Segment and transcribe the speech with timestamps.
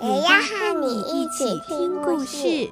[0.00, 2.70] 也要和你一起听故事。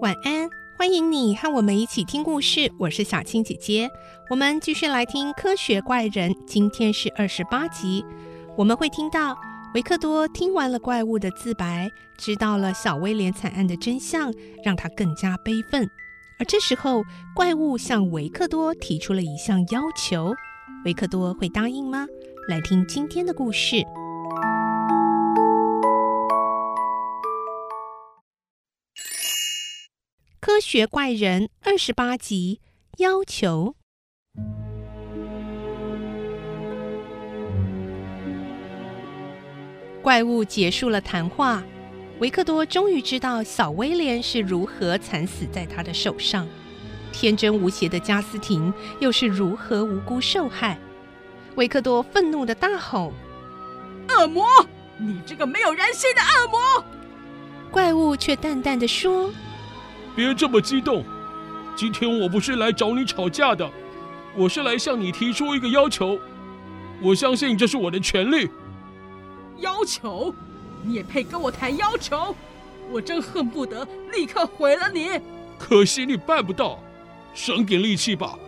[0.00, 0.48] 晚安，
[0.78, 2.70] 欢迎你和我们一起听故事。
[2.78, 3.90] 我是小青姐姐，
[4.30, 8.04] 我们继续来听《科学怪人》，今天是二十八集。
[8.56, 9.36] 我们会听到
[9.74, 14.32] 维克多听完了怪物的自白，知道了小威廉惨案的真相，
[14.62, 15.84] 让他更加悲愤。
[16.38, 17.02] 而这时候，
[17.34, 20.32] 怪物向维克多提出了一项要求，
[20.84, 22.06] 维克多会答应吗？
[22.48, 23.82] 来听今天的故事。
[30.38, 32.60] 科学怪人二十八集
[32.98, 33.74] 要求。
[40.04, 41.62] 怪物结束了谈话，
[42.18, 46.46] 维克多终于知道小威廉是如何惨死在他的手上，
[47.10, 50.78] 天真无邪的加斯廷又是如何无辜受害。
[51.54, 53.14] 维克多愤怒地大吼
[54.10, 54.44] ：“恶魔！
[54.98, 56.84] 你这个没有人性的恶魔！”
[57.72, 59.32] 怪物却淡淡地说。
[60.14, 61.02] 别这么激动，
[61.74, 63.66] 今天我不是来找你吵架的，
[64.36, 66.18] 我是来向你提出一个要求。
[67.00, 68.50] 我相信这是我的权利。
[69.58, 70.34] 要求？
[70.82, 72.34] 你也配跟我谈要求？
[72.90, 75.20] 我真恨不得立刻毁了你。
[75.58, 76.78] 可惜你办不到，
[77.32, 78.38] 省点力气吧。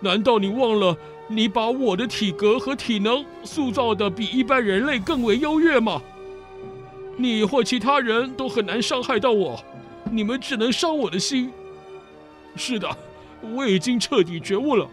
[0.00, 0.96] 难道你忘了
[1.28, 6.00] 你把我的体格和体能塑造得比一般人类更为优越吗？
[7.16, 9.62] 你或其他人都很难伤害到我。
[10.10, 11.50] 你们只能伤我的心。
[12.54, 12.96] 是的，
[13.54, 14.88] 我已经彻底觉悟了，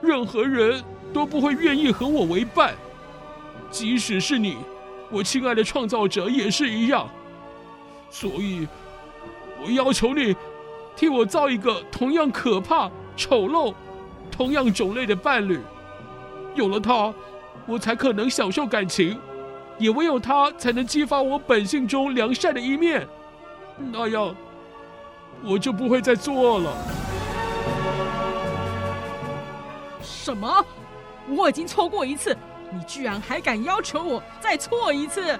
[0.00, 2.74] 任何人都不会愿意和我为伴，
[3.70, 4.56] 即使是你，
[5.10, 7.08] 我亲爱的创造者也是一样。
[8.10, 8.66] 所以，
[9.60, 10.34] 我要求你
[10.96, 13.74] 替我造一个同样可怕、丑陋、
[14.30, 15.60] 同样种类的伴侣。
[16.54, 17.12] 有了他，
[17.66, 19.18] 我才可能享受感情，
[19.78, 23.06] 也唯有他才能激发我本性中良善的一面。
[23.76, 24.34] 那样，
[25.42, 26.72] 我就不会再作恶了。
[30.00, 30.64] 什么？
[31.28, 32.36] 我已经错过一次，
[32.74, 35.38] 你居然还敢要求我再错一次？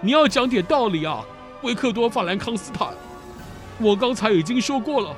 [0.00, 1.22] 你要讲点道理啊，
[1.62, 2.88] 维克多·法兰康斯坦！
[3.78, 5.14] 我刚才已经说过了，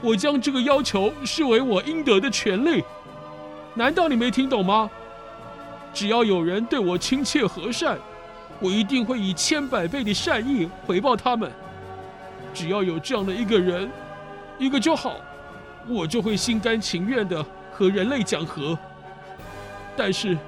[0.00, 2.84] 我将这个要求视为我应得的权利。
[3.74, 4.88] 难道你没听懂吗？
[5.92, 7.98] 只要有人对我亲切和善，
[8.60, 11.50] 我一定会以千百倍的善意回报他们。
[12.54, 13.90] 只要有这样的一个人，
[14.56, 15.16] 一个就好，
[15.88, 18.78] 我就会心甘情愿地和人类讲和。
[19.96, 20.38] 但是，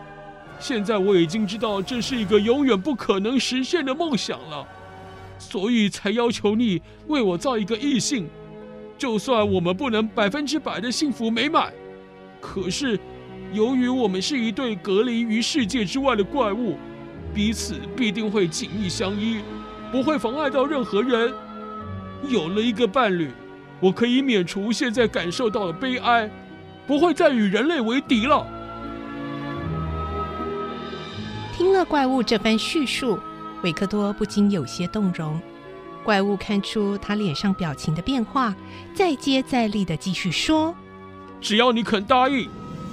[0.58, 4.66] 现在我已经知道这是一个永远不可能实现的梦想了，
[5.38, 8.28] 所以才要求你为我造一个异性。
[8.96, 11.72] 就算我们不能百分之百的幸福美满，
[12.40, 12.98] 可是，
[13.52, 16.76] 由于我们是一对隔离于世界之外的怪物，
[17.34, 19.40] 彼此必定会紧密相依，
[19.90, 21.34] 不会妨碍到任何人。
[22.28, 23.30] 有了一个伴侣，
[23.80, 26.30] 我可以免除现在感受到的悲哀，
[26.86, 28.46] 不会再与人类为敌了。
[31.56, 33.16] 听了怪物这番叙述，
[33.62, 35.40] 维克多不禁有些动容。
[36.02, 38.52] 怪物看出他脸上表情的变化，
[38.92, 40.74] 再接再厉地继续说
[41.40, 42.48] ：“只要你肯答应，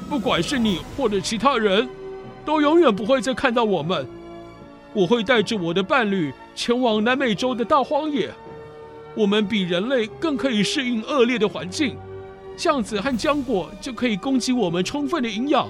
[0.07, 1.89] 不管是你或者其他人，
[2.45, 4.07] 都永远不会再看到我们。
[4.93, 8.31] 我会带着我的伴侣前往南美洲的大荒野。”
[9.16, 11.97] 我们比人类更可以适应恶劣的环境，
[12.55, 15.67] 橡子和浆果就可以供给我们充分的营养。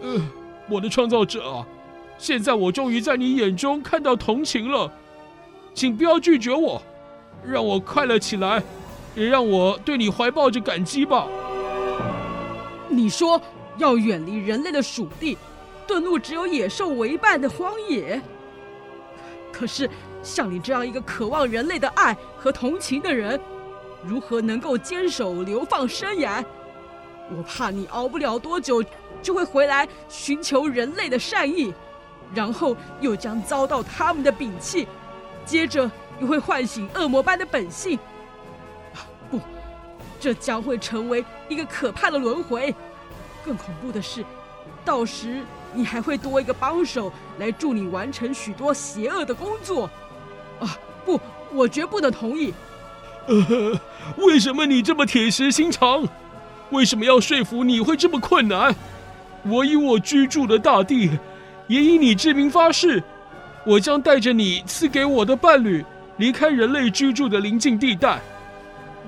[0.00, 0.20] 呃，
[0.68, 1.66] 我的创造者啊，
[2.22, 4.88] 现在我终于在你眼中看到同情了，
[5.74, 6.80] 请不要拒绝我，
[7.44, 8.62] 让我快乐起来，
[9.16, 11.26] 也让我对你怀抱着感激吧。
[12.88, 13.42] 你说
[13.76, 15.36] 要远离人类的属地，
[15.84, 18.22] 遁入只有野兽为伴的荒野，
[19.50, 19.90] 可是。
[20.22, 23.40] 像你这样一个渴望人类的爱和同情的人，
[24.04, 26.44] 如何能够坚守流放生涯？
[27.36, 28.80] 我怕你熬不了多久
[29.20, 31.74] 就会回来寻求人类的善意，
[32.34, 34.86] 然后又将遭到他们的摒弃，
[35.44, 35.90] 接着
[36.20, 37.98] 又会唤醒恶魔般的本性。
[38.94, 39.40] 啊，不，
[40.18, 42.74] 这将会成为一个可怕的轮回。
[43.44, 44.24] 更恐怖的是，
[44.84, 45.42] 到时
[45.74, 49.90] 你还会多一个帮手来助你完成许多邪恶的工作。
[50.60, 51.20] 啊，不，
[51.52, 52.54] 我绝不能同意。
[53.26, 53.80] 呃，
[54.16, 56.08] 为什么你这么铁石心肠？
[56.70, 58.74] 为什么要说服你会这么困难？
[59.44, 61.18] 我以我居住的大地，
[61.68, 63.02] 也以你之名发誓，
[63.64, 65.84] 我将带着你赐给我的伴侣，
[66.18, 68.20] 离开人类居住的临近地带。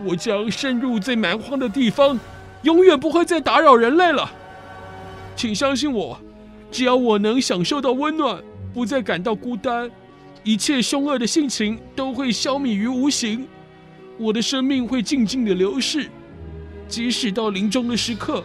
[0.04, 2.18] 我将深入最蛮荒的地方，
[2.62, 4.30] 永远不会再打扰人类了。
[5.36, 6.18] 请相信我，
[6.70, 8.42] 只要我能享受到温暖，
[8.72, 9.90] 不再感到孤单，
[10.42, 13.46] 一切凶恶的性情都会消弭于无形。
[14.18, 16.08] 我的生命会静静的流逝，
[16.88, 18.42] 即使到临终的时刻。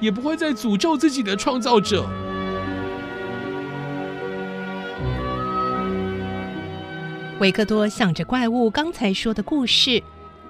[0.00, 2.04] 也不会再诅咒自己的创造者。
[7.40, 10.00] 维克多想着怪物刚才说的故事，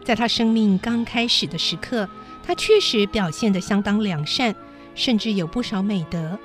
[0.05, 2.07] 在他生命刚开始的时刻，
[2.43, 4.55] 他确实表现得相当良善，
[4.95, 6.39] 甚至有不少美德。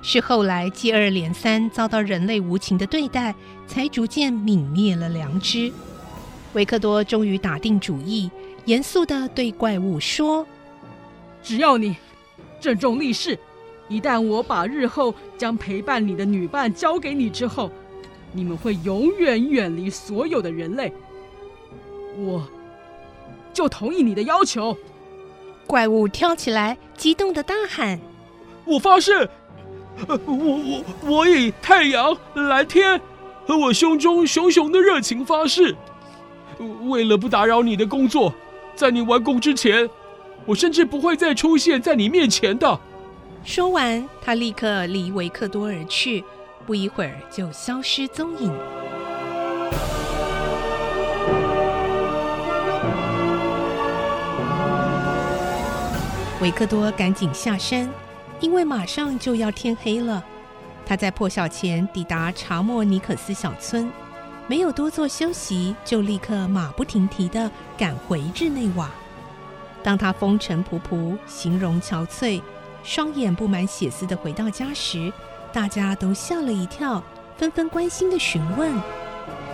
[0.00, 3.34] 是后来接二连三遭到人类无情的对待，
[3.66, 5.70] 才逐渐泯灭了良知。
[6.54, 8.30] 维克多终于打定主意，
[8.64, 10.46] 严肃地对怪物说
[11.42, 11.94] ：“只要你。”
[12.58, 13.38] 郑重立誓，
[13.88, 17.70] 一旦我把日后将陪伴你的女伴交给你之后，
[18.34, 20.92] 你们会永远远离所有的人类。
[22.18, 22.46] 我
[23.52, 24.76] 就同意你的要求。
[25.66, 27.98] 怪物跳起来，激动的大喊
[28.66, 29.26] ：“我发誓，
[30.06, 33.00] 我我我以太阳、蓝天
[33.46, 35.74] 和我胸中熊熊的热情发誓，
[36.82, 38.34] 为了不打扰你的工作，
[38.74, 39.88] 在你完工之前。”
[40.46, 42.78] 我甚至不会再出现在你面前的。
[43.44, 46.22] 说完，他立刻离维克多而去，
[46.66, 48.52] 不一会儿就消失踪影。
[56.40, 57.88] 维克多赶紧下山，
[58.40, 60.22] 因为马上就要天黑了。
[60.84, 63.90] 他在破晓前抵达查莫尼克斯小村，
[64.46, 68.90] 没有多做休息，就立刻马不停蹄地赶回日内瓦。
[69.82, 72.42] 当他风尘仆仆、形容憔悴、
[72.82, 75.10] 双眼布满血丝的回到家时，
[75.54, 77.00] 大家都吓了一跳，
[77.38, 78.74] 纷纷关心的询问：“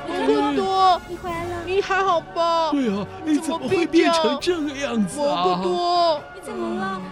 [0.09, 1.63] 维克多，你回来了？
[1.67, 2.71] 你还好吧？
[2.71, 5.45] 对啊，你怎么会变成这个样子啊？
[5.45, 7.03] 维克多，你怎么了？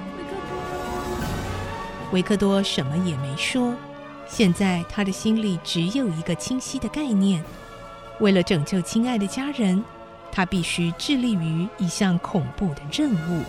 [2.12, 3.75] 维克多什么也没说。
[4.26, 7.44] 现在他的心里只有一个清晰的概念：
[8.20, 9.85] 为了拯救亲爱的家人。
[10.31, 13.43] 他必须致力于一项恐怖的任务。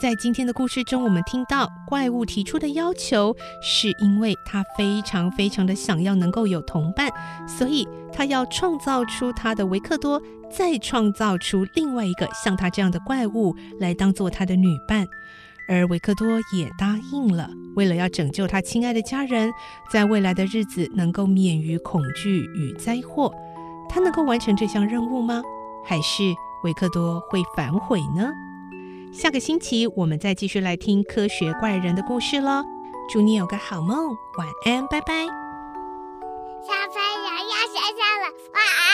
[0.00, 7.10] 在今天的故事中，我们听到怪物提出的要求，是因为他非常非常的想要能够有同伴，
[7.48, 15.04] 所以他要创造出他的维克多，再创造出另外一个像他这样的怪物来当做他的女伴。
[15.68, 19.50] 而维克多也答应了，为了要拯救他亲爱的家人，
[19.90, 23.34] 在未来的日子能够免于恐惧与灾祸。
[23.88, 25.42] 他能够完成这项任务吗？
[25.84, 26.22] 还是
[26.62, 28.30] 维克多会反悔呢？
[29.12, 32.62] 下个星期我们再继续来听科学怪人的故事喽！
[33.10, 35.24] 祝你有个好梦，晚安，拜拜。
[35.24, 38.87] 小朋友要睡觉了，晚安。